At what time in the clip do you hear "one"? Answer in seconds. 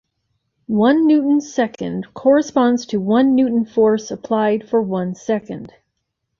0.65-1.05, 4.81-5.13